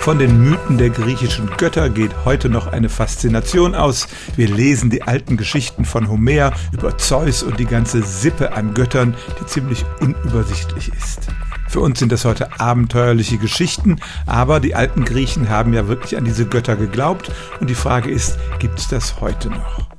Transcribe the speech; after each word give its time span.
Von 0.00 0.18
den 0.18 0.42
Mythen 0.42 0.78
der 0.78 0.88
griechischen 0.88 1.50
Götter 1.58 1.90
geht 1.90 2.24
heute 2.24 2.48
noch 2.48 2.72
eine 2.72 2.88
Faszination 2.88 3.74
aus. 3.74 4.08
Wir 4.34 4.48
lesen 4.48 4.88
die 4.88 5.02
alten 5.02 5.36
Geschichten 5.36 5.84
von 5.84 6.08
Homer 6.08 6.52
über 6.72 6.96
Zeus 6.96 7.42
und 7.42 7.60
die 7.60 7.66
ganze 7.66 8.02
Sippe 8.02 8.54
an 8.54 8.72
Göttern, 8.72 9.14
die 9.38 9.46
ziemlich 9.46 9.84
unübersichtlich 10.00 10.90
ist. 10.96 11.28
Für 11.68 11.80
uns 11.80 11.98
sind 11.98 12.12
das 12.12 12.24
heute 12.24 12.58
abenteuerliche 12.58 13.36
Geschichten, 13.36 14.00
aber 14.24 14.58
die 14.58 14.74
alten 14.74 15.04
Griechen 15.04 15.50
haben 15.50 15.74
ja 15.74 15.86
wirklich 15.86 16.16
an 16.16 16.24
diese 16.24 16.46
Götter 16.46 16.76
geglaubt 16.76 17.30
und 17.60 17.68
die 17.68 17.74
Frage 17.74 18.10
ist, 18.10 18.38
gibt 18.58 18.78
es 18.78 18.88
das 18.88 19.20
heute 19.20 19.50
noch? 19.50 19.89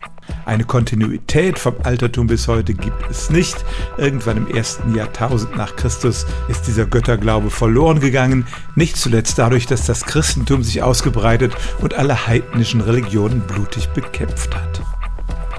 Eine 0.51 0.65
Kontinuität 0.65 1.57
vom 1.57 1.75
Altertum 1.83 2.27
bis 2.27 2.49
heute 2.49 2.73
gibt 2.73 3.09
es 3.09 3.29
nicht. 3.29 3.63
Irgendwann 3.97 4.35
im 4.35 4.53
ersten 4.53 4.93
Jahrtausend 4.93 5.55
nach 5.55 5.77
Christus 5.77 6.25
ist 6.49 6.67
dieser 6.67 6.85
Götterglaube 6.85 7.49
verloren 7.49 8.01
gegangen, 8.01 8.45
nicht 8.75 8.97
zuletzt 8.97 9.39
dadurch, 9.39 9.65
dass 9.65 9.85
das 9.85 10.03
Christentum 10.03 10.61
sich 10.61 10.83
ausgebreitet 10.83 11.53
und 11.79 11.93
alle 11.93 12.27
heidnischen 12.27 12.81
Religionen 12.81 13.39
blutig 13.47 13.87
bekämpft 13.91 14.53
hat. 14.53 14.70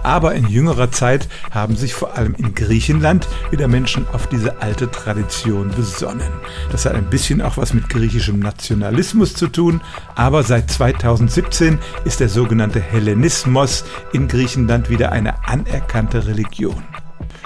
Aber 0.02 0.34
in 0.34 0.48
jüngerer 0.48 0.91
Zeit 0.91 1.29
haben 1.51 1.77
sich 1.77 1.95
vor 1.95 2.16
allem 2.16 2.34
in 2.34 2.55
Griechenland 2.55 3.29
wieder 3.51 3.69
Menschen 3.69 4.06
auf 4.12 4.27
diese 4.27 4.60
alte 4.60 4.91
Tradition 4.91 5.70
besonnen. 5.70 6.30
Das 6.70 6.87
hat 6.87 6.95
ein 6.95 7.10
bisschen 7.10 7.41
auch 7.41 7.56
was 7.56 7.74
mit 7.74 7.88
griechischem 7.88 8.38
Nationalismus 8.38 9.34
zu 9.34 9.48
tun, 9.48 9.80
aber 10.15 10.43
seit 10.43 10.70
2017 10.70 11.79
ist 12.05 12.20
der 12.20 12.29
sogenannte 12.29 12.80
Hellenismus 12.80 13.84
in 14.12 14.29
Griechenland 14.29 14.91
wieder 14.91 15.12
eine 15.12 15.46
anerkannte 15.46 16.27
Religion. 16.27 16.82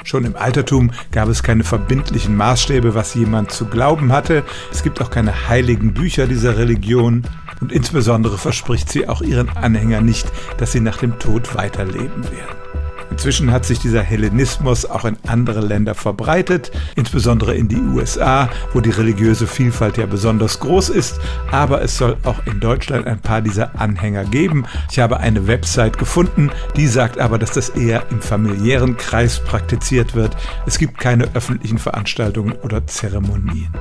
Schon 0.04 0.24
im 0.24 0.36
Altertum 0.36 0.92
gab 1.10 1.28
es 1.28 1.42
keine 1.42 1.64
verbindlichen 1.64 2.36
Maßstäbe, 2.36 2.94
was 2.94 3.14
jemand 3.14 3.50
zu 3.50 3.66
glauben 3.66 4.12
hatte. 4.12 4.44
Es 4.70 4.84
gibt 4.84 5.00
auch 5.00 5.10
keine 5.10 5.48
heiligen 5.48 5.94
Bücher 5.94 6.28
dieser 6.28 6.56
Religion. 6.56 7.24
Und 7.60 7.72
insbesondere 7.72 8.38
verspricht 8.38 8.90
sie 8.90 9.08
auch 9.08 9.22
ihren 9.22 9.48
Anhängern 9.50 10.04
nicht, 10.04 10.30
dass 10.58 10.72
sie 10.72 10.80
nach 10.80 10.98
dem 10.98 11.18
Tod 11.18 11.54
weiterleben 11.54 12.24
werden. 12.24 12.56
Inzwischen 13.10 13.50
hat 13.50 13.64
sich 13.64 13.78
dieser 13.78 14.02
Hellenismus 14.02 14.84
auch 14.84 15.04
in 15.04 15.16
andere 15.26 15.60
Länder 15.60 15.94
verbreitet, 15.94 16.70
insbesondere 16.96 17.54
in 17.54 17.68
die 17.68 17.80
USA, 17.80 18.50
wo 18.74 18.80
die 18.80 18.90
religiöse 18.90 19.46
Vielfalt 19.46 19.96
ja 19.96 20.06
besonders 20.06 20.60
groß 20.60 20.90
ist. 20.90 21.18
Aber 21.50 21.80
es 21.80 21.96
soll 21.96 22.16
auch 22.24 22.46
in 22.46 22.60
Deutschland 22.60 23.06
ein 23.06 23.20
paar 23.20 23.40
dieser 23.40 23.80
Anhänger 23.80 24.24
geben. 24.24 24.66
Ich 24.90 24.98
habe 24.98 25.18
eine 25.18 25.46
Website 25.46 25.98
gefunden, 25.98 26.50
die 26.76 26.88
sagt 26.88 27.18
aber, 27.18 27.38
dass 27.38 27.52
das 27.52 27.70
eher 27.70 28.04
im 28.10 28.20
familiären 28.20 28.96
Kreis 28.96 29.42
praktiziert 29.42 30.14
wird. 30.14 30.36
Es 30.66 30.78
gibt 30.78 30.98
keine 30.98 31.34
öffentlichen 31.34 31.78
Veranstaltungen 31.78 32.52
oder 32.52 32.86
Zeremonien. 32.86 33.72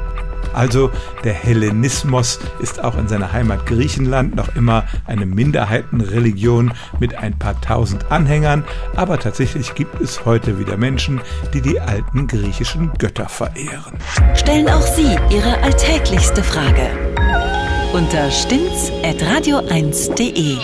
Also 0.55 0.91
der 1.23 1.33
Hellenismus 1.33 2.39
ist 2.59 2.83
auch 2.83 2.97
in 2.97 3.07
seiner 3.07 3.33
Heimat 3.33 3.65
Griechenland 3.65 4.35
noch 4.35 4.55
immer 4.55 4.85
eine 5.05 5.25
Minderheitenreligion 5.25 6.73
mit 6.99 7.15
ein 7.15 7.37
paar 7.37 7.59
tausend 7.61 8.11
Anhängern, 8.11 8.63
aber 8.95 9.19
tatsächlich 9.19 9.75
gibt 9.75 10.01
es 10.01 10.25
heute 10.25 10.57
wieder 10.57 10.77
Menschen, 10.77 11.21
die 11.53 11.61
die 11.61 11.79
alten 11.79 12.27
griechischen 12.27 12.91
Götter 12.97 13.27
verehren. 13.27 13.97
Stellen 14.35 14.69
auch 14.69 14.81
Sie 14.81 15.17
Ihre 15.29 15.61
alltäglichste 15.61 16.43
Frage 16.43 16.89
unter 17.93 18.29
stimmtz.radio1.de. 18.29 20.57